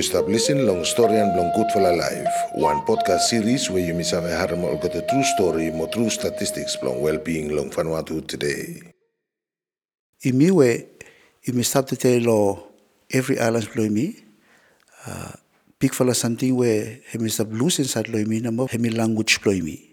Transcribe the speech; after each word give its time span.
You 0.00 0.04
stop 0.04 0.28
listening 0.28 0.64
long 0.66 0.82
story 0.86 1.20
and 1.20 1.36
long 1.36 1.52
good 1.52 1.70
for 1.72 1.82
life. 1.82 2.32
One 2.54 2.80
podcast 2.88 3.20
series 3.28 3.68
where 3.68 3.84
you 3.84 3.92
miss 3.92 4.12
have 4.12 4.24
a 4.24 4.56
or 4.56 4.80
got 4.80 4.94
a 4.94 5.02
true 5.02 5.22
story, 5.22 5.70
more 5.70 5.88
true 5.88 6.08
statistics 6.08 6.78
long 6.82 7.02
well-being 7.02 7.54
long 7.54 7.68
Vanuatu 7.68 8.26
today. 8.26 8.80
Imiwe, 10.24 10.86
imi 11.46 11.62
stop 11.62 11.86
to 11.88 11.96
tell 11.96 12.18
lo 12.18 12.72
every 13.12 13.38
island 13.38 13.68
below 13.74 13.90
me. 13.90 14.16
Uh, 15.06 15.32
big 15.78 15.92
fella 15.92 16.14
something 16.14 16.56
where 16.56 17.00
hemi 17.12 17.28
stop 17.28 17.48
loose 17.50 17.80
inside 17.80 18.08
lo 18.08 18.24
me 18.24 18.40
namo 18.40 18.70
hemi 18.70 18.88
language 18.88 19.42
below 19.42 19.60
me. 19.60 19.89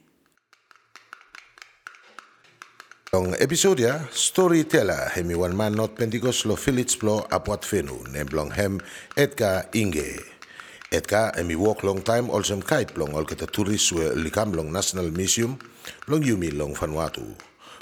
Long 3.15 3.31
episode 3.39 3.87
ya, 3.87 4.03
storyteller 4.11 5.07
hemi 5.15 5.31
one 5.31 5.55
man 5.55 5.71
not 5.79 5.95
Pentecost 5.95 6.43
lo 6.43 6.59
Philips 6.59 6.99
plo 6.99 7.23
apwat 7.31 7.63
fenu, 7.63 8.03
nem 8.11 8.27
long 8.35 8.51
hem 8.51 8.83
Edgar 9.15 9.71
Inge. 9.71 10.19
Edgar 10.91 11.31
hemi 11.39 11.55
walk 11.55 11.87
long 11.87 12.03
time 12.03 12.27
also 12.27 12.59
kite 12.59 12.91
plong 12.91 13.15
ol 13.15 13.23
tourist 13.23 13.95
we 13.95 14.03
likam 14.11 14.51
long 14.51 14.75
National 14.75 15.07
Museum, 15.15 15.55
long 16.11 16.19
yumi 16.19 16.51
long 16.51 16.75
Vanuatu. 16.75 17.23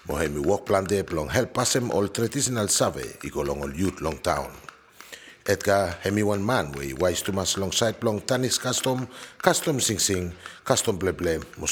Mo 0.06 0.14
hemi 0.14 0.46
walk 0.46 0.70
plante 0.70 1.02
plong 1.02 1.34
help 1.34 1.58
pasem 1.58 1.90
all 1.90 2.06
traditional 2.14 2.70
save 2.70 3.18
iko 3.26 3.42
long 3.42 3.66
ol 3.66 3.74
youth 3.74 4.06
long 4.06 4.22
town. 4.22 4.54
Edgar 5.48 6.02
hemi 6.02 6.24
one 6.24 6.42
man 6.44 6.72
we 6.74 6.94
wise 6.98 7.22
to 7.22 7.32
mas 7.32 7.54
long 7.56 7.72
side 7.72 8.02
plong 8.02 8.18
tanis 8.26 8.58
custom, 8.58 9.06
custom 9.38 9.78
sing 9.80 10.02
sing, 10.02 10.34
custom 10.66 10.98
ple 10.98 11.14
ple 11.14 11.38
mo. 11.62 11.68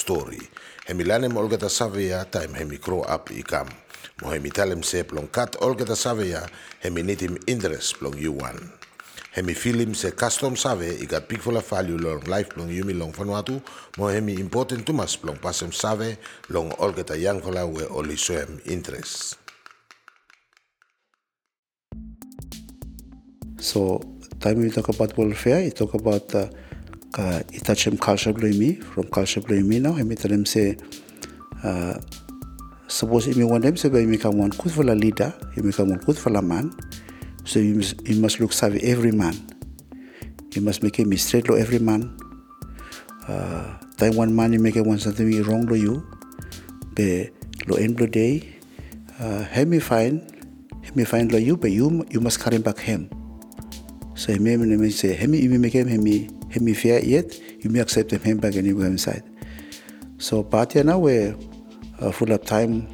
Hemi 0.86 1.04
lanem 1.04 1.34
olgata 1.34 1.66
savea 1.74 2.30
time 2.30 2.54
hemi 2.54 2.78
grow 2.78 3.02
up 3.02 3.34
ikam. 3.34 3.66
Mo 4.22 4.30
hemi 4.30 4.52
talem 4.52 4.84
se 4.86 5.02
plong 5.02 5.26
kat 5.34 5.58
olgata 5.58 5.98
savea 5.98 6.46
hemi 6.86 7.02
nitim 7.02 7.42
interest 7.50 7.98
plong 7.98 8.14
you 8.22 8.34
one. 8.34 8.62
Hemi 9.32 9.56
film 9.56 9.96
se 9.96 10.12
custom 10.12 10.56
save 10.56 11.10
full 11.42 11.58
of 11.58 11.68
value 11.68 11.98
long 11.98 12.22
life 12.30 12.50
plong 12.54 12.70
yumi 12.70 12.94
long 12.94 13.12
Vanuatu 13.12 13.60
mo 13.98 14.06
hemi 14.06 14.38
important 14.38 14.86
tumas 14.86 15.18
plong 15.18 15.42
pasem 15.42 15.74
save 15.74 16.20
long 16.50 16.70
olgata 16.78 17.18
yang 17.18 17.42
fala 17.42 17.66
we 17.66 17.82
oli 17.90 18.18
soem 18.18 18.62
interest. 18.70 19.43
So 23.64 24.02
time 24.42 24.60
we 24.60 24.70
talk 24.70 24.90
about 24.90 25.18
welfare, 25.18 25.64
you 25.64 25.72
talk 25.72 25.94
about 25.94 26.36
uh, 26.36 26.50
uh, 27.18 27.40
itachem 27.56 27.98
culture 27.98 28.34
me, 28.34 28.76
from 28.76 29.08
culture 29.08 29.40
me 29.40 29.80
now, 29.80 29.94
hemi 29.94 30.16
tell 30.16 30.32
them 30.32 30.46
say, 30.46 30.76
uh, 31.64 31.94
suppose 32.90 33.28
imi 33.28 33.50
one 33.50 33.62
them 33.62 33.78
say, 33.78 33.88
but 33.88 34.00
imi 34.00 34.20
come 34.20 34.38
one 34.38 34.50
good 34.50 34.74
for 34.74 34.84
leader, 34.84 35.34
imi 35.56 35.74
come 35.74 35.92
one 35.92 36.00
good 36.00 36.18
for 36.18 36.30
man, 36.42 36.76
so 37.46 37.60
you 37.60 37.76
must, 37.76 38.06
you 38.06 38.20
must 38.20 38.42
look 38.42 38.52
serve 38.52 38.76
every 38.84 39.14
man. 39.14 39.34
You 40.52 40.62
must 40.62 40.84
make 40.84 40.98
him 40.98 41.16
straight 41.16 41.48
lo 41.48 41.56
every 41.56 41.80
man. 41.80 42.18
Uh, 43.30 43.78
time 43.96 44.18
one 44.18 44.36
man 44.36 44.52
you 44.52 44.60
make 44.60 44.76
one 44.76 45.00
something 45.00 45.42
wrong 45.44 45.68
lo 45.68 45.76
you, 45.76 46.06
be 46.96 47.30
lo 47.68 47.78
end 47.78 47.98
lo 47.98 48.08
day, 48.08 48.60
uh, 49.22 49.46
hemi 49.46 49.80
fine, 49.80 50.20
hemi 50.82 51.06
fine 51.06 51.30
lo 51.30 51.38
you, 51.38 51.56
but 51.56 51.72
you 51.72 52.06
you 52.10 52.20
must 52.20 52.42
carry 52.42 52.58
back 52.58 52.80
him. 52.80 53.10
So 54.16 54.32
hemi 54.32 54.52
hemi 54.52 54.90
say 54.90 55.14
hemi 55.14 55.42
imi 55.42 55.60
make 55.60 55.74
him 55.74 55.88
hemi 55.88 56.30
hemi 56.50 56.74
fair 56.74 57.04
yet, 57.04 57.40
you 57.64 57.70
may 57.70 57.80
accept 57.80 58.12
him 58.12 58.38
back 58.38 58.56
and 58.56 58.68
you 58.68 58.78
go 58.78 58.84
inside. 58.84 59.24
So 60.18 60.44
party 60.44 60.84
now 60.84 61.00
we 61.00 61.34
uh, 62.00 62.12
full 62.12 62.32
of 62.32 62.46
time, 62.46 62.88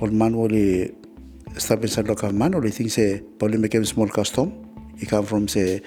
old 0.00 0.12
man 0.12 0.34
only 0.34 0.94
step 1.56 1.82
inside 1.82 2.08
local 2.08 2.32
man 2.32 2.54
only 2.54 2.70
think 2.70 2.90
say 2.90 3.20
probably 3.38 3.58
make 3.58 3.74
him 3.74 3.84
small 3.84 4.08
custom. 4.08 4.52
He 4.98 5.06
come 5.06 5.24
from 5.24 5.48
say 5.48 5.82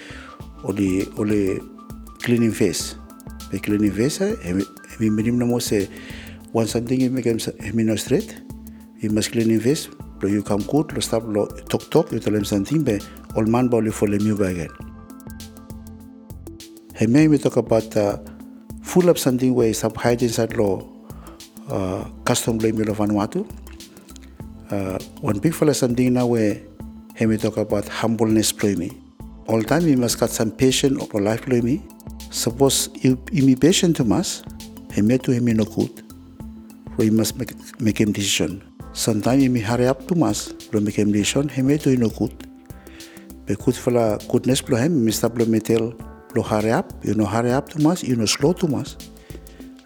only 0.64 1.08
only 1.18 1.60
cleaning 2.20 2.52
face. 2.52 2.96
The 3.52 3.60
cleaning 3.60 3.92
face, 3.92 4.18
hemi 4.18 4.64
hemi 5.00 5.88
one 6.52 6.68
something 6.68 7.00
you 7.00 7.10
make 7.10 7.26
him 7.26 7.40
hemi 7.60 7.84
no 7.84 7.96
straight. 7.96 8.42
You 9.00 9.10
must 9.10 9.32
clean 9.32 9.50
his 9.50 9.64
face. 9.64 9.88
Lo 9.88 9.96
you 9.96 9.98
come 9.98 9.98
good, 9.98 10.01
lo 10.24 11.00
stop 11.00 11.24
lo 11.26 11.46
talk 11.70 11.90
talk, 11.90 12.12
you 12.12 12.20
tell 12.20 12.36
him 12.36 12.46
something, 12.46 12.84
but 12.84 13.08
old 13.36 13.48
man 13.48 13.70
probably 13.70 13.92
follow 13.92 14.18
you 14.18 14.38
back 14.38 14.52
again. 14.52 14.70
Hey, 16.96 17.08
may 17.08 17.28
we 17.28 17.38
talk 17.38 17.58
about 17.58 17.96
uh, 17.98 18.18
full 18.84 19.10
of 19.10 19.18
something 19.18 19.54
where 19.54 19.74
sub 19.74 19.98
hygiene 19.98 20.30
side 20.30 20.56
law 20.56 20.88
uh, 21.70 22.04
custom 22.26 22.58
blame 22.58 22.80
of 22.82 22.98
Vanuatu. 22.98 23.50
Uh, 24.70 25.00
one 25.22 25.40
big 25.40 25.54
fella 25.54 25.74
something 25.74 26.14
now 26.14 26.28
where 26.28 26.62
hey, 27.16 27.26
we 27.26 27.38
talk 27.38 27.58
about 27.58 27.88
humbleness 27.88 28.52
play 28.52 28.76
me. 28.76 28.92
All 29.48 29.62
time 29.62 29.88
you 29.88 29.98
must 29.98 30.20
got 30.20 30.30
some 30.30 30.52
patience 30.52 31.04
or 31.14 31.22
life 31.22 31.42
play 31.44 31.62
me. 31.62 31.82
Suppose 32.30 32.90
you, 33.02 33.22
you 33.32 33.46
be 33.46 33.56
patient 33.56 33.98
to 33.98 34.14
us, 34.14 34.44
he 34.94 35.02
may 35.02 35.18
to 35.18 35.32
him 35.32 35.46
no 35.46 35.66
good. 35.66 36.04
You 37.00 37.12
must 37.12 37.36
make, 37.38 37.54
make 37.82 38.00
him 38.00 38.12
decision. 38.12 38.71
Sometimes 38.94 39.42
you 39.42 39.50
may 39.50 39.62
hurry 39.62 39.88
up 39.88 40.06
to 40.10 40.24
us, 40.26 40.54
lo 40.74 40.82
make 40.82 40.96
him 40.96 41.12
decision, 41.14 41.48
he 41.48 41.62
may 41.62 41.78
do 41.78 41.96
no 41.96 42.10
good. 42.10 42.36
But 43.46 43.58
good 43.60 43.76
fella 43.76 44.20
goodness 44.30 44.62
play 44.62 44.82
him, 44.82 45.06
Mr. 45.06 45.30
Blometel, 45.30 45.96
lo 46.36 46.44
hurry 46.44 46.72
up, 46.72 46.92
you 47.02 47.14
know 47.14 47.26
hurry 47.26 47.52
up 47.52 47.70
to 47.70 47.90
us, 47.90 48.04
you 48.04 48.18
know 48.18 48.26
slow 48.26 48.52
to 48.54 48.76
us. 48.76 48.98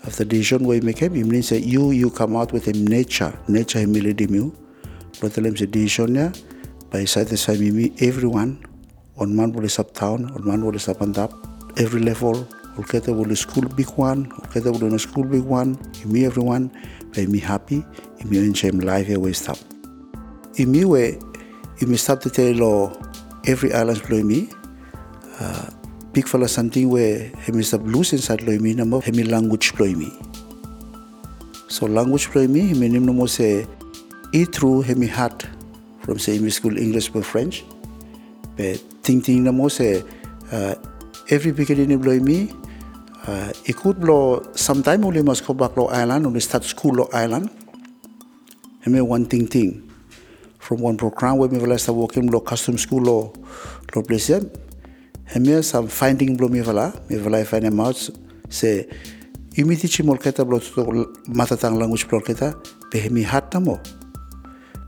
After 0.08 0.26
decision 0.26 0.66
we 0.66 0.82
make 0.82 0.98
him, 0.98 1.16
it 1.16 1.24
means 1.26 1.50
that 1.50 1.62
you 1.62 1.92
you 1.92 2.10
come 2.10 2.36
out 2.36 2.52
with 2.52 2.66
him 2.66 2.86
nature, 2.86 3.38
nature 3.48 3.80
him 3.80 3.94
lead 3.94 4.20
him 4.20 4.34
you. 4.34 4.58
Lo 5.22 5.30
tell 5.30 5.46
him 5.46 5.54
the 5.54 5.68
decision 5.68 6.16
ya, 6.16 6.32
by 6.90 7.06
side 7.06 7.28
the 7.28 7.38
same 7.38 7.76
me 7.76 7.94
everyone, 8.02 8.66
on 9.18 9.36
man 9.36 9.52
will 9.54 9.70
sub 9.70 9.94
town, 9.94 10.32
on 10.32 10.46
man 10.46 10.66
will 10.66 10.80
sub 10.80 11.00
and 11.02 11.18
up, 11.20 11.32
every 11.78 12.02
level, 12.02 12.48
will 12.78 13.36
school 13.36 13.64
big 13.70 13.90
one, 13.90 14.32
no 14.54 14.98
school 14.98 15.24
big 15.24 15.44
one, 15.44 15.78
me 16.06 16.26
everyone, 16.26 16.72
by 17.16 17.26
me 17.26 17.40
happy, 17.40 17.86
me 18.26 18.38
enjoy 18.38 18.70
life 18.70 19.08
we 19.08 19.34
stop. 19.34 19.58
Me 20.58 20.86
way, 20.86 21.20
me 21.82 21.98
stop 21.98 22.22
to 22.22 22.30
tell 22.30 22.54
lo 22.54 23.02
every 23.46 23.74
island 23.74 24.02
below 24.08 24.24
me, 24.24 24.50
uh, 25.40 25.70
big 26.12 26.28
fella 26.28 26.48
something 26.48 26.90
where 26.90 27.30
hemi 27.44 27.64
stop 27.64 27.82
loose 27.84 28.14
inside 28.14 28.42
lo 28.42 28.58
me 28.60 28.74
namo 28.74 29.04
hemi 29.04 29.24
language 29.24 29.76
below 29.76 29.94
me. 29.94 30.12
So 31.68 31.86
language 31.86 32.32
below 32.32 32.48
me, 32.48 32.68
hemi 32.68 32.90
nim 32.90 33.06
namo 33.06 33.28
say 33.30 33.68
e 34.34 34.46
through 34.46 34.82
hemi 34.82 35.08
heart 35.08 35.46
from 36.00 36.20
say 36.20 36.36
hemi 36.36 36.50
school 36.50 36.78
English 36.78 37.14
or 37.14 37.24
French. 37.24 37.64
But 38.58 38.82
ting 39.04 39.22
namo 39.22 39.70
say 39.70 40.04
uh, 40.52 40.76
every 41.30 41.52
beginning 41.52 42.00
below 42.02 42.20
me, 42.20 42.52
uh, 43.28 43.52
could 43.76 44.00
blow 44.00 44.44
sometime 44.56 45.02
must 45.02 45.46
go 45.46 45.54
back 45.54 45.76
lo 45.78 45.88
island, 45.88 46.26
only 46.26 46.40
start 46.40 46.64
school 46.64 46.94
lo 46.94 47.10
island. 47.14 47.50
Hemi 48.82 49.02
one 49.02 49.26
thing 49.26 49.48
thing. 49.48 49.92
From 50.60 50.82
one 50.82 50.98
program 50.98 51.38
where 51.38 51.50
me 51.50 51.60
vala 51.60 51.78
start 51.78 51.98
working 51.98 52.28
lo 52.28 52.40
custom 52.40 52.78
school 52.78 53.02
lo 53.02 53.34
lo 53.96 54.02
place 54.04 54.28
them. 54.28 54.50
Hemi 55.26 55.62
some 55.62 55.88
finding 55.88 56.38
blow 56.38 56.48
me 56.48 56.62
vala, 56.62 56.94
me 57.10 57.18
vala 57.18 57.44
find 57.46 57.66
them 57.66 57.80
out 57.80 57.98
say 58.50 58.88
imi 59.56 59.80
teach 59.80 60.04
mo 60.04 60.16
keta 60.16 60.46
blo 60.46 60.60
to 60.60 61.14
matatang 61.28 61.80
language 61.80 62.08
blo 62.08 62.20
keta 62.20 62.54
pe 62.92 63.00
hemi 63.00 63.24
hat 63.24 63.52
namo. 63.52 63.80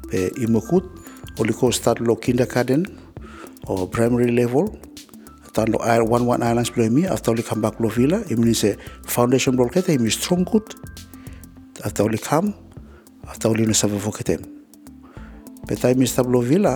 Pe 0.09 0.29
imokut 0.37 0.85
only 1.39 1.53
ko 1.53 1.71
start 1.71 1.99
lo 1.99 2.15
kindergarten 2.15 2.85
or 3.67 3.87
primary 3.87 4.31
level 4.31 4.77
tan 5.57 5.73
lo 5.73 5.79
air 5.81 6.05
one 6.05 6.25
one 6.29 6.45
islands 6.45 6.69
below 6.69 6.89
me 6.93 7.09
after 7.09 7.31
only 7.33 7.41
come 7.41 7.61
back 7.65 7.79
lo 7.81 7.89
villa 7.89 8.21
it 8.29 8.37
means 8.37 8.61
a 8.63 8.77
foundation 9.15 9.55
blo 9.57 9.65
keta 9.65 9.89
imi 9.97 10.11
strong 10.13 10.43
good. 10.45 10.67
After 11.85 12.03
only 12.03 12.21
come 12.21 12.53
after 13.27 13.47
only 13.49 13.65
no 13.65 13.73
save 13.73 13.97
for 14.01 14.13
ketem 14.13 14.45
but 15.65 15.81
time 15.81 16.01
is 16.05 16.13
tablo 16.13 16.43
villa 16.45 16.73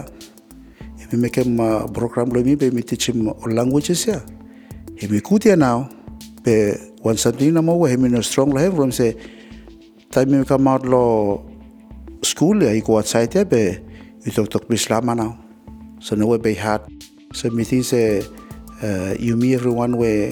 imi 0.98 1.22
make 1.22 1.38
him 1.38 1.60
uh, 1.62 1.86
program 1.94 2.30
lo 2.34 2.42
me 2.42 2.56
be 2.56 2.72
me 2.72 2.82
teach 2.82 3.10
him 3.10 3.30
all 3.30 3.54
languages 3.54 4.08
ya 4.08 4.20
imi 4.98 5.22
kutia 5.22 5.56
now. 5.56 5.86
Be 6.42 6.74
one 7.06 7.18
something 7.18 7.54
na 7.54 7.62
mo 7.62 7.78
we 7.78 7.92
him 7.92 8.10
no 8.10 8.22
strong 8.22 8.50
lo 8.50 8.58
have 8.58 8.76
from 8.76 8.92
say 8.92 9.14
time 10.10 10.30
imi 10.34 10.48
come 10.48 10.68
out 10.68 10.84
lo 10.86 11.46
school 12.24 12.58
ya 12.64 12.72
i 12.74 12.82
go 12.82 12.98
outside 12.98 13.30
ya 13.36 13.44
be 13.46 13.78
you 14.26 14.32
talk 14.34 14.50
talk 14.50 14.66
Islam 14.74 15.06
now. 15.06 15.38
So 16.00 16.16
no 16.16 16.26
way 16.26 16.38
be 16.38 16.56
hard 16.56 16.82
so 17.34 17.50
me 17.52 17.64
think 17.64 17.86
say 17.86 18.26
uh, 18.84 19.16
you 19.20 19.36
me 19.36 19.54
everyone 19.54 19.98
where 19.98 20.32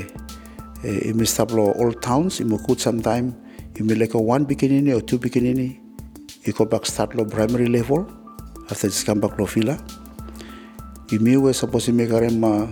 uh, 0.84 1.10
imi 1.10 1.26
stablo 1.26 1.76
all 1.80 1.92
towns 1.94 2.40
You 2.40 2.46
imi 2.46 2.58
kut 2.66 2.80
sometime 2.80 3.36
imi 3.76 4.00
like 4.00 4.14
a 4.14 4.20
one 4.20 4.44
beginning 4.46 4.92
or 4.94 5.02
two 5.02 5.18
beginning. 5.18 5.80
You 6.44 6.54
go 6.54 6.66
back 6.66 6.86
start 6.86 7.16
lo 7.16 7.26
primary 7.26 7.68
level. 7.68 8.08
After 8.72 8.88
this 8.88 9.04
come 9.04 9.20
back 9.20 9.38
lo 9.40 9.46
fila 9.46 9.78
imi 11.10 11.38
we 11.42 11.54
suppose 11.54 11.88
imi 11.88 12.08
karem 12.08 12.44
uh, 12.44 12.68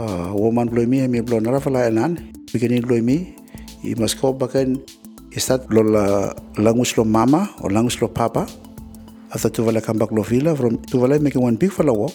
uh, 0.00 0.32
woman 0.34 0.68
lo 0.68 0.82
imi 0.82 1.04
imi 1.06 1.24
blo 1.24 1.38
nara 1.38 1.60
fala 1.60 1.88
enan 1.90 2.32
beginning 2.52 2.82
lo 2.82 2.96
imi 2.96 3.34
you 3.82 3.96
must 3.96 4.20
go 4.20 4.32
back 4.32 4.54
and 4.54 4.80
start 5.36 5.70
lo 5.70 5.82
la 5.82 6.32
language 6.56 6.96
lo 6.96 7.04
mama 7.04 7.48
or 7.60 7.70
language 7.70 8.00
lo 8.00 8.08
papa. 8.08 8.48
After 9.32 9.50
tu 9.50 9.62
vala 9.62 9.80
come 9.80 9.98
back 9.98 10.10
lo 10.10 10.22
villa 10.22 10.56
from 10.56 10.78
tu 10.78 10.98
vala 10.98 11.18
make 11.20 11.36
one 11.36 11.56
big 11.56 11.70
fella 11.70 11.92
walk. 11.92 12.14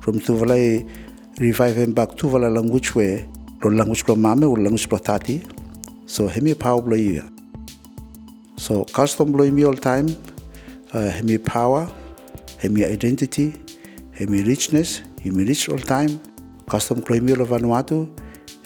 From 0.00 0.18
tu 0.18 0.34
vala 0.34 0.56
revive 1.38 1.94
to 2.16 2.28
vala 2.28 2.50
language 2.50 2.94
we 2.94 3.24
lo 3.62 3.70
language 3.70 4.04
lo 4.08 4.16
mame 4.16 4.44
o 4.44 4.52
language 4.52 4.88
lo 4.90 4.98
tati. 4.98 5.42
So 6.06 6.26
hemi 6.26 6.54
power 6.54 6.82
lo 6.82 6.96
ia 6.96 7.24
so 8.56 8.84
custom 8.84 9.32
lo 9.32 9.48
me 9.50 9.64
all 9.64 9.74
time. 9.74 10.08
Uh, 10.92 11.10
hemi 11.10 11.38
power 11.38 11.88
hemi 12.58 12.84
identity 12.84 13.54
hemi 14.12 14.42
richness 14.42 15.02
hemi 15.22 15.44
rich 15.44 15.68
all 15.68 15.78
time. 15.78 16.20
Custom 16.68 17.02
lo 17.08 17.20
me 17.20 17.34
lo 17.34 17.46
Vanuatu. 17.46 18.08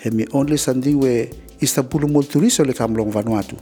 Hemi 0.00 0.26
only 0.32 0.56
something 0.56 0.98
we 0.98 1.30
Istanbul 1.60 2.08
mo 2.08 2.22
turis 2.22 2.64
le 2.66 2.72
kam 2.72 2.94
Vanuatu. 2.94 3.56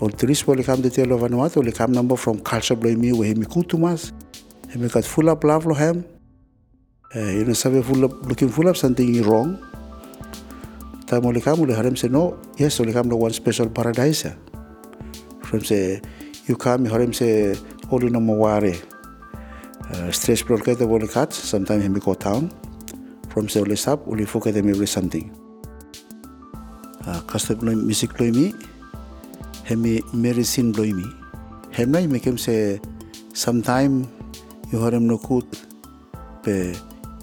O 0.00 0.08
turis 0.08 0.46
le 0.46 0.62
kam 0.62 0.82
de 0.82 0.90
Vanuatu 0.90 1.64
le 1.64 1.88
number 1.88 2.16
from 2.16 2.40
culture 2.40 2.76
lo 2.76 2.94
me 2.94 3.12
we 3.12 3.28
hemi 3.28 3.46
kutumas 3.46 4.12
hemi 4.68 4.88
kat 4.88 5.04
full 5.04 5.30
up 5.30 5.42
love 5.44 5.64
lo 5.64 5.74
hem 5.74 6.04
uh, 7.16 7.30
you 7.30 7.44
know 7.44 7.52
sabe 7.52 7.82
full 7.82 8.04
up 8.04 8.12
looking 8.26 8.48
full 8.48 8.68
up 8.68 8.76
something 8.76 9.22
wrong. 9.22 9.58
Ta 11.06 11.20
mo 11.20 11.30
le 11.30 11.40
kam 11.40 11.60
le 11.62 11.74
harem 11.74 11.96
se 11.96 12.08
no 12.08 12.36
yes 12.56 12.80
le 12.80 12.92
kam 12.92 13.08
lo 13.08 13.16
one 13.16 13.32
special 13.32 13.68
paradise 13.68 14.26
from 15.42 15.60
se 15.60 16.00
you 16.46 16.56
come 16.56 16.86
harem 16.86 17.12
se 17.12 17.54
oli 17.90 18.10
no 18.10 18.20
mo 18.20 18.34
ware 18.34 18.74
uh, 19.92 20.10
stress 20.10 20.42
pro 20.42 20.56
ke 20.56 20.76
te 20.78 20.86
bole 20.86 21.06
kat 21.06 21.32
sometimes 21.32 21.82
hemi 21.84 22.00
go 22.00 22.14
town 22.14 22.50
from 23.28 23.48
se 23.48 23.60
ole 23.60 23.76
sap 23.76 24.08
ole 24.08 24.24
foke 24.26 24.52
te 24.52 24.62
me 24.62 24.74
something. 24.86 25.30
Uh, 27.06 27.20
custom 27.28 27.60
lo 27.60 27.76
music 27.76 28.18
lo 28.18 28.32
mi 28.32 28.54
hemi 29.68 30.00
medicine 30.14 30.72
lo 30.72 30.84
mi 30.84 31.04
hem 31.76 31.92
nai 31.92 32.06
me 32.06 32.18
kem 32.18 32.38
se 32.38 32.80
sometime 33.34 34.08
you 34.72 34.80
harem 34.80 35.06
no 35.06 35.18
kut 35.18 35.44
pe 36.42 36.72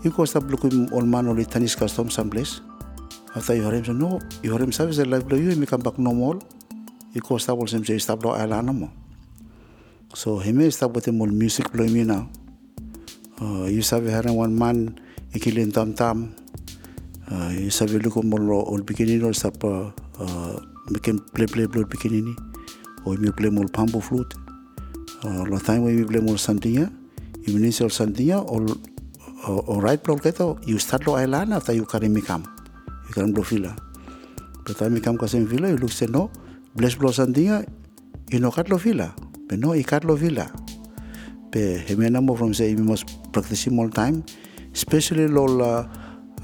you 0.04 0.12
go 0.12 0.26
stop 0.26 0.44
looking 0.50 0.90
all 0.92 1.02
man 1.02 1.28
only 1.28 1.46
tanis 1.46 1.78
custom 1.78 2.10
someplace 2.10 2.62
after 3.36 3.56
you 3.56 3.64
harem 3.64 3.86
say 3.86 3.94
no 3.94 4.20
you 4.44 4.52
harem 4.52 4.72
service 4.72 4.98
the 4.98 5.06
life 5.06 5.24
you 5.32 5.56
me 5.56 5.66
come 5.66 5.82
back 5.82 5.98
normal 5.98 6.42
you 7.14 7.22
go 7.22 7.38
stop 7.38 7.58
also 7.60 7.82
say 7.84 7.98
stop 7.98 8.24
lo 8.24 8.36
ala 8.36 8.62
no 8.62 8.74
mo 8.74 8.90
so 10.14 10.40
him 10.40 10.60
stop 10.72 10.92
with 10.96 11.08
more 11.10 11.32
music 11.44 11.72
blow 11.72 11.88
me 11.88 12.04
now 12.04 12.28
uh, 13.42 13.66
you 13.66 13.82
sabi 13.82 14.10
harem 14.18 14.36
one 14.36 14.56
man 14.58 15.00
ikilin 15.34 15.74
tam 15.74 15.94
tam. 15.94 16.36
Uh, 17.32 17.50
you 17.56 17.70
sabi 17.72 17.98
look 18.00 18.22
more 18.24 18.54
all 18.54 18.82
beginning 18.82 19.24
or 19.24 19.34
stop 19.34 19.64
uh, 19.64 19.90
uh, 20.20 20.60
play 21.34 21.48
play 21.48 21.66
blow 21.66 21.86
beginning 21.86 22.36
or 23.06 23.16
me 23.16 23.32
play 23.32 23.50
more 23.50 23.68
pambo 23.72 24.00
flute. 24.00 24.34
Uh, 25.24 25.44
lo 25.48 25.58
time 25.58 25.84
when 25.84 25.96
we 25.96 26.04
play 26.04 26.20
more 26.20 26.38
something 26.38 26.76
ya 26.76 26.88
you 27.48 27.58
need 27.58 27.72
something 27.74 28.32
or 28.34 28.68
o 29.48 29.82
right 29.82 30.04
block 30.04 30.22
keto 30.22 30.58
you 30.66 30.78
start 30.78 31.06
lo 31.08 31.18
island 31.18 31.54
after 31.54 31.74
you 31.74 31.86
carry 31.86 32.10
me 32.10 32.22
come 32.22 32.46
you 33.10 33.14
can 33.14 33.34
blow 33.34 33.44
fila 33.44 33.74
but 34.66 34.78
time 34.78 34.94
me 34.94 35.02
come 35.02 35.18
kasi 35.18 35.42
fila 35.46 35.70
you 35.70 35.78
look 35.78 35.92
say 35.92 36.06
no 36.06 36.30
bless 36.76 36.96
blow 36.96 37.10
sandinga 37.10 37.66
you 38.30 38.40
know 38.40 38.52
kat 38.54 38.70
lo 38.70 38.78
fila 38.78 39.10
but 39.50 39.58
no 39.58 39.74
i 39.74 39.82
kat 39.82 40.06
lo 40.06 40.14
fila 40.16 40.46
pe 41.50 41.82
hemena 41.90 42.22
mo 42.22 42.38
from 42.38 42.54
say 42.54 42.70
we 42.76 42.86
must 42.86 43.10
practice 43.34 43.66
all 43.68 43.90
time 43.90 44.22
especially 44.78 45.26
lo 45.28 45.50
uh, 45.50 45.84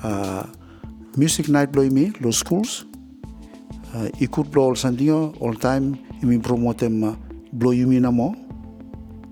uh, 0.03 0.43
music 1.15 1.47
night 1.53 1.71
blow 1.71 1.85
me 1.85 2.09
lo 2.19 2.33
schools 2.33 2.89
uh, 3.93 4.09
ikut 4.17 4.49
blow 4.49 4.73
sandinga 4.73 5.37
all 5.37 5.53
time 5.53 5.93
imi 6.25 6.41
promote 6.41 6.81
them 6.81 7.03
uh, 7.05 7.13
blow 7.53 7.71
you 7.71 7.85
me 7.85 8.01
na 8.01 8.09
mo 8.09 8.33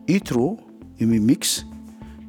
i 0.05 0.21
true 0.21 0.53
imi 1.01 1.17
mix 1.17 1.65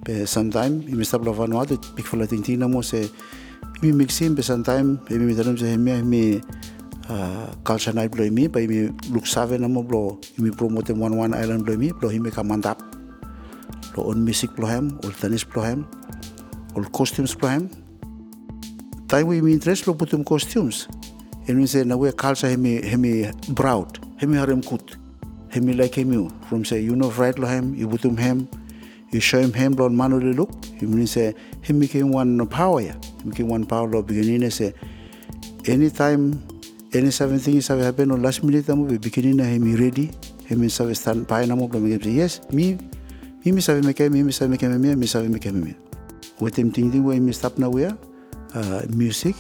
pe 0.07 0.25
sometime 0.25 0.87
imi 0.87 1.05
stap 1.05 1.25
la 1.27 1.33
Vanuatu 1.35 1.77
pik 1.97 2.07
fala 2.07 2.27
tintina 2.31 2.69
mo 2.71 2.81
se 2.81 3.09
imi 3.83 3.93
mixim 3.93 4.37
pe 4.37 4.43
sometime 4.43 4.99
imi 5.11 5.25
mitanam 5.35 5.59
se 5.59 5.67
hemi 5.67 5.91
imi 5.99 6.41
culture 7.67 7.93
night 7.93 8.13
blo 8.15 8.25
imi 8.25 8.47
pa 8.49 8.63
imi 8.63 8.95
luk 9.11 9.27
save 9.27 9.59
na 9.59 9.69
mo 9.69 9.83
blo 9.83 10.19
imi 10.39 10.51
promote 10.57 10.91
one 10.91 11.17
one 11.19 11.35
island 11.35 11.65
blo 11.67 11.75
imi 11.75 11.91
blo 11.99 12.11
imi 12.11 12.31
ka 12.31 12.43
mandap. 12.43 12.79
Lo 13.97 14.05
on 14.11 14.23
music 14.25 14.55
blo 14.57 14.67
hem 14.71 14.93
ol 15.03 15.11
tanis 15.21 15.43
blo 15.43 15.63
hem 15.63 15.83
ol 16.77 16.87
costumes 16.93 17.35
blo 17.35 17.49
hem. 17.49 17.69
Time 19.09 19.27
we 19.27 19.53
interest 19.53 19.87
lo 19.87 19.95
putum 19.95 20.25
costumes. 20.25 20.87
Emi 21.49 21.67
se 21.67 21.83
na 21.85 21.97
we 21.97 22.13
culture 22.13 22.49
hemi 22.49 22.79
hemi 22.83 23.27
proud 23.55 23.99
hemi 24.23 24.39
harem 24.39 24.63
kut 24.63 24.95
hemi 25.51 25.73
like 25.73 25.95
hemi 25.95 26.29
from 26.49 26.65
say 26.65 26.81
you 26.81 26.95
know 26.95 27.11
right 27.19 27.39
lo 27.39 27.47
hem 27.47 27.75
you 27.75 27.89
putum 27.89 28.19
hem 28.19 28.47
you 29.13 29.21
show 29.21 29.41
him 29.41 29.53
him 29.53 29.75
blon 29.75 29.95
manu 29.95 30.21
le 30.21 30.33
look 30.35 30.51
mean 30.83 31.07
say 31.07 31.29
uh, 31.29 31.33
him 31.63 31.81
became 31.81 32.11
one 32.11 32.47
power 32.47 32.81
ya 32.81 32.93
him 33.23 33.31
became 33.31 33.49
one 33.49 33.65
power 33.65 33.87
lo 33.89 34.03
beginning 34.03 34.45
uh, 34.45 34.51
say 34.51 34.75
anytime 35.67 36.39
any 36.95 37.11
seven 37.11 37.39
things 37.39 37.69
have 37.69 37.81
happened 37.81 38.13
on 38.13 38.23
last 38.23 38.43
minute 38.43 38.69
uh, 38.71 38.77
be 38.77 38.97
beginning 38.97 39.39
him 39.39 39.77
ready. 39.77 40.11
Him 40.47 40.63
sabe 40.71 40.95
stand 40.95 41.27
by 41.27 41.45
namo 41.45 41.73
lo 41.73 41.81
me 41.81 41.99
yes 42.15 42.41
me 42.53 42.79
me 43.45 43.53
me 43.53 43.61
sabe 43.61 43.85
me 43.85 43.93
ke 43.93 44.09
me 44.11 44.23
me 44.23 44.33
sabe 44.33 44.51
me 44.51 44.57
ke 44.57 44.65
me 44.65 44.95
me 44.95 45.07
sabe 45.07 45.29
me 45.29 45.39
ke 45.39 45.53
me. 45.53 45.75
With 46.39 46.57
him 46.57 46.71
ting 46.71 46.91
ting 46.91 47.05
we 47.05 47.19
me 47.21 47.33
stop 47.33 47.59
na 47.59 47.69
we 47.69 47.85
uh, 47.85 48.83
music 48.91 49.35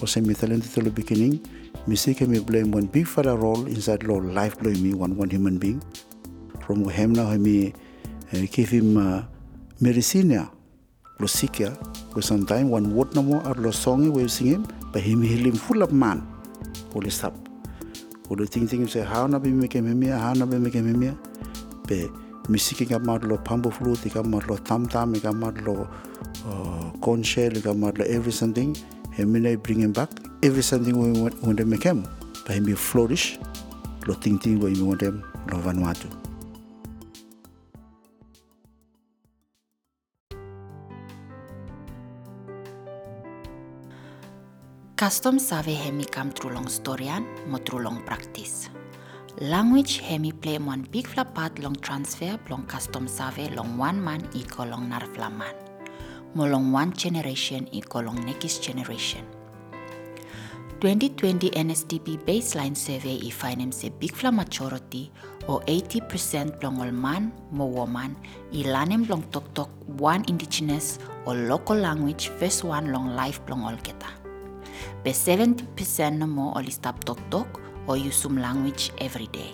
was 0.00 0.16
a 0.16 0.20
talented 0.34 0.70
to 0.74 0.82
the 0.82 0.90
beginning. 0.90 1.40
Music 1.86 2.20
me 2.22 2.40
blame 2.40 2.72
one 2.72 2.86
big 2.86 3.06
a 3.16 3.36
role 3.36 3.64
inside 3.66 4.02
lo 4.02 4.16
life 4.16 4.58
blow 4.58 4.72
me 4.72 4.92
one 4.92 5.16
one 5.16 5.30
human 5.30 5.58
being. 5.58 5.80
From 6.60 6.88
him 6.88 7.12
now 7.12 7.30
me 7.36 7.72
give 8.32 8.68
him 8.68 8.96
uh, 8.96 9.22
medicine 9.80 10.48
lo 11.18 11.26
sikia 11.26 11.74
ko 12.12 12.20
sometime 12.20 12.70
one 12.70 12.94
word 12.94 13.14
na 13.14 13.22
mo 13.22 13.40
ar 13.42 13.54
lo 13.54 13.70
song 13.70 14.12
we 14.12 14.28
sing 14.28 14.46
him 14.46 14.66
but 14.92 15.02
him 15.02 15.22
heal 15.22 15.44
him 15.44 15.56
full 15.56 15.82
of 15.82 15.92
man 15.92 16.22
le 16.94 17.10
stop 17.10 17.34
ko 18.26 18.34
le 18.34 18.46
ting 18.46 18.66
ting 18.66 18.86
say 18.86 19.02
how 19.02 19.26
na 19.26 19.38
be 19.38 19.50
me 19.50 19.68
ke 19.68 19.80
me 19.80 20.06
how 20.08 20.32
na 20.34 20.46
be 20.46 20.58
me 20.58 20.70
ke 20.70 20.82
me 20.82 20.92
me? 20.92 21.10
Pe 21.86 22.06
misiki 22.48 22.88
ka 22.88 22.98
mar 22.98 23.18
lo 23.20 23.38
pambo 23.38 23.70
flute 23.70 24.10
ka 24.12 24.22
mar 24.22 24.42
lo 24.48 24.56
tam 24.56 24.86
tam 24.86 25.14
ka 25.14 25.32
mar 25.32 25.52
lo 25.64 25.88
corn 27.00 27.22
shell 27.22 27.54
ka 27.62 27.72
mar 27.72 27.92
lo 27.96 28.04
every 28.04 28.32
something. 28.32 28.76
Him 29.12 29.32
may 29.32 29.56
bring 29.56 29.80
him 29.80 29.92
back 29.92 30.10
every 30.42 30.62
something 30.62 30.96
we 30.98 31.20
want, 31.20 31.42
want 31.42 31.58
to 31.58 31.64
make 31.64 31.82
him. 31.82 32.06
But 32.46 32.56
him 32.56 32.64
be 32.64 32.74
flourish 32.74 33.38
lo 34.06 34.14
ting 34.14 34.38
ting 34.38 34.58
we 34.60 34.80
want 34.82 35.00
them 35.00 35.22
lo 35.50 35.58
Vanuatu 35.58 36.27
Custom 44.98 45.38
save 45.38 45.76
hemi 45.78 46.04
come 46.04 46.32
through 46.32 46.54
long 46.54 46.66
storyan, 46.66 47.22
mo 47.46 47.58
through 47.58 47.84
long 47.84 48.02
practice. 48.02 48.68
Language 49.38 49.98
hemi 49.98 50.32
play 50.32 50.58
one 50.58 50.82
big 50.90 51.06
flap 51.06 51.36
part 51.36 51.56
long 51.60 51.76
transfer 51.76 52.36
long 52.50 52.66
custom 52.66 53.06
save 53.06 53.54
long 53.54 53.78
one 53.78 54.02
man 54.02 54.28
equal 54.34 54.66
long 54.66 54.90
narfla 54.90 55.30
man. 55.30 55.54
Mo 56.34 56.46
long 56.46 56.72
one 56.72 56.92
generation 56.92 57.68
equal 57.70 58.02
long 58.02 58.26
next 58.26 58.58
generation. 58.60 59.24
2020 60.80 61.50
NSDP 61.50 62.18
baseline 62.26 62.76
survey 62.76 63.20
i 63.24 63.30
find 63.30 63.60
him 63.60 63.70
say 63.70 63.90
big 63.90 64.12
fla 64.12 64.32
majority 64.32 65.12
or 65.46 65.60
80% 65.62 66.60
long 66.62 66.80
all 66.80 66.90
man 66.90 67.32
mo 67.52 67.66
woman 67.66 68.16
i 68.52 68.66
lanem 68.74 69.08
long 69.08 69.22
tok 69.30 69.46
tok 69.54 69.70
one 69.86 70.24
indigenous 70.26 70.98
or 71.24 71.34
local 71.34 71.76
language 71.76 72.30
first 72.40 72.64
one 72.64 72.90
long 72.90 73.14
life 73.14 73.40
long 73.48 73.62
all 73.62 73.76
kita. 73.76 74.17
Be 75.04 75.10
70% 75.12 76.18
no 76.18 76.26
more 76.26 76.52
only 76.56 76.70
stop 76.70 77.04
talk 77.04 77.18
talk 77.30 77.60
or 77.86 77.96
use 77.96 78.16
some 78.16 78.38
language 78.40 78.92
every 78.98 79.26
day. 79.28 79.52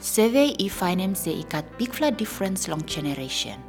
Survey 0.00 0.56
i 0.58 0.68
say 1.14 1.38
i 1.38 1.42
got 1.48 1.64
big 1.78 1.92
fla 1.92 2.10
difference 2.10 2.68
long 2.68 2.84
generation. 2.86 3.60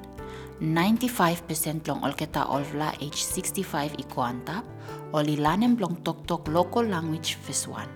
95% 0.62 1.88
long 1.88 2.04
olketa 2.04 2.46
olvla 2.50 2.94
age 3.02 3.22
65 3.24 3.96
i 3.98 4.04
kuantap, 4.04 4.64
oli 5.14 5.36
lanem 5.36 5.78
long 5.80 5.96
tok 6.04 6.26
tok 6.28 6.48
local 6.48 6.84
language 6.84 7.36
first 7.36 7.68
one. 7.68 7.90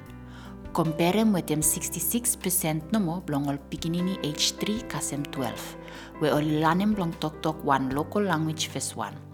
Compare 0.73 1.25
with 1.25 1.47
them 1.47 1.61
66% 1.61 2.91
no 2.91 2.99
mo 2.99 3.21
blong 3.25 3.47
ol 3.47 3.57
pikinini 3.69 4.19
age 4.23 4.53
3 4.59 4.83
kasem 4.87 5.23
12, 5.31 5.77
where 6.19 6.33
oli 6.33 6.59
lanem 6.59 6.93
blong 6.93 7.13
tok 7.19 7.41
tok 7.41 7.63
one 7.63 7.89
local 7.89 8.21
language 8.21 8.67
first 8.67 8.97
one. 8.97 9.26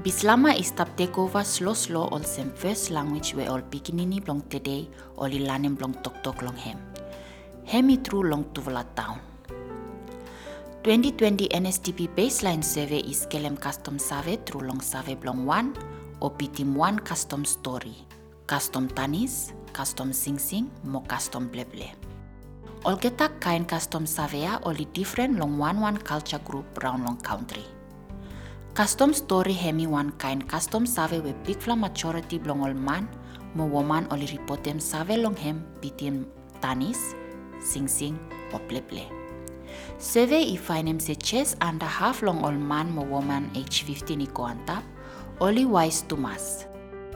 Bislama 0.00 0.56
is 0.56 0.72
tap 0.72 0.88
take 0.96 1.18
over 1.18 1.44
slow 1.44 1.74
slow 1.76 2.08
all 2.08 2.24
sem 2.24 2.48
first 2.56 2.88
language 2.88 3.34
where 3.34 3.50
all 3.52 3.60
pikinini 3.60 4.16
blong 4.24 4.40
today 4.48 4.88
oli 5.20 5.44
lanem 5.44 5.76
blong 5.76 5.92
tok 6.00 6.22
tok 6.24 6.40
long 6.40 6.56
hem. 6.56 6.78
Hemi 7.68 7.98
true 8.00 8.24
long 8.24 8.44
tuvala 8.56 8.80
town. 8.96 9.20
2020 10.88 11.52
NSTP 11.52 12.08
baseline 12.16 12.64
survey 12.64 13.04
is 13.04 13.26
kelem 13.28 13.60
custom 13.60 13.98
save 13.98 14.40
through 14.46 14.64
long 14.64 14.80
save 14.80 15.20
blong 15.20 15.44
1 15.44 15.76
o 16.22 16.30
pitim 16.30 16.72
1 16.72 17.04
custom 17.04 17.44
story. 17.44 17.92
Custom 18.46 18.88
tanis, 18.88 19.52
custom 19.76 20.14
sing 20.14 20.38
sing, 20.38 20.70
mo 20.82 21.04
custom 21.12 21.50
bleble. 21.52 21.92
All 22.86 22.96
geta 22.96 23.28
kain 23.44 23.68
custom 23.68 24.08
savea 24.08 24.64
only 24.64 24.88
different 24.96 25.36
long 25.36 25.58
one 25.58 25.78
one 25.78 26.00
culture 26.00 26.40
group 26.40 26.64
round 26.80 27.04
long 27.04 27.20
country. 27.20 27.68
Custom 28.80 29.12
story 29.12 29.52
hemi 29.52 29.86
one 29.86 30.10
kind 30.12 30.48
custom 30.48 30.86
save 30.86 31.22
we 31.22 31.34
big 31.44 31.60
fla 31.60 31.76
majority 31.76 32.38
blong 32.38 32.62
ol 32.64 32.72
man 32.72 33.04
mo 33.52 33.66
woman 33.68 34.08
oli 34.08 34.24
reportem 34.24 34.80
save 34.80 35.20
long 35.20 35.36
hem 35.36 35.60
bitin 35.82 36.24
tanis, 36.62 36.96
sing 37.60 37.84
sing 37.86 38.16
o 38.54 38.58
ple 38.70 38.80
ple. 38.80 39.04
Survey 39.98 40.40
i 40.54 40.56
finem 40.56 40.96
se 40.96 41.14
chest 41.14 41.60
under 41.60 41.84
half 41.84 42.22
long 42.22 42.40
ol 42.42 42.56
man 42.72 42.88
mo 42.88 43.04
woman 43.04 43.50
age 43.52 43.84
15 43.84 44.24
iko 44.24 44.48
antap, 44.48 44.82
oli 45.44 45.68
wise 45.68 46.00
to 46.08 46.16
mas. 46.16 46.64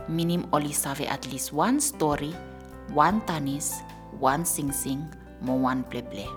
Minim 0.06 0.44
oli 0.52 0.76
save 0.84 1.08
at 1.08 1.24
least 1.32 1.56
one 1.56 1.80
story, 1.80 2.36
one 2.92 3.24
tanis, 3.24 3.80
one 4.20 4.44
sing 4.44 4.68
sing, 4.70 5.00
mo 5.40 5.56
one 5.56 5.80
ple 5.84 6.04
ple. 6.12 6.28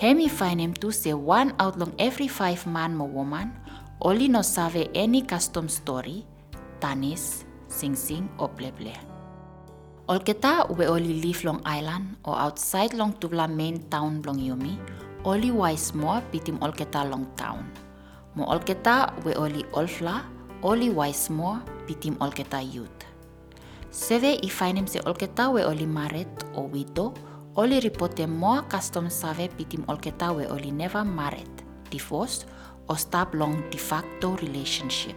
Hemi 0.00 0.32
finem 0.32 0.72
tu 0.72 0.92
se 0.92 1.12
one 1.12 1.52
out 1.60 1.76
long 1.76 1.92
every 1.98 2.28
five 2.28 2.64
man 2.64 2.96
mo 2.96 3.04
woman, 3.04 3.52
oli 4.00 4.28
no 4.28 4.42
save 4.42 4.90
any 4.94 5.22
custom 5.22 5.68
story, 5.68 6.22
tanis, 6.78 7.44
sing 7.66 7.96
sing 7.96 8.28
o 8.38 8.46
ple 8.46 8.70
ple. 8.72 8.94
Olketa 10.08 10.70
we 10.78 10.86
oli 10.86 11.20
live 11.20 11.44
long 11.44 11.60
island 11.66 12.16
or 12.24 12.38
outside 12.38 12.94
long 12.94 13.12
tuvla 13.18 13.48
main 13.48 13.82
town 13.90 14.22
long 14.24 14.38
Yumi, 14.38 14.78
oli 15.24 15.50
wise 15.50 15.94
more 15.94 16.22
pitim 16.30 16.58
olketa 16.62 17.02
long 17.10 17.26
town. 17.36 17.66
Mo 18.34 18.46
olketa 18.46 19.12
we 19.24 19.34
oli 19.34 19.64
olfla, 19.72 20.22
oli 20.62 20.90
wise 20.90 21.32
more 21.32 21.58
pitim 21.86 22.16
olketa 22.20 22.62
youth. 22.62 23.04
Seve 23.90 24.38
i 24.42 24.48
finem 24.48 24.86
se 24.86 25.00
olketa 25.06 25.50
we 25.50 25.64
oli 25.66 25.86
maret 25.86 26.46
o 26.54 26.70
widow, 26.70 27.12
oli 27.56 27.80
ripote 27.80 28.26
more 28.26 28.62
custom 28.70 29.10
save 29.10 29.48
pitim 29.58 29.82
olketa 29.88 30.30
we 30.32 30.46
oli 30.46 30.70
never 30.70 31.04
married, 31.04 31.64
divorced 31.90 32.46
or 32.88 32.98
stop 32.98 33.34
long 33.34 33.62
de 33.70 33.78
facto 33.78 34.36
relationship. 34.36 35.16